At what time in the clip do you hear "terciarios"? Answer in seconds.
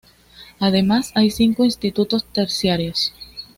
2.25-3.13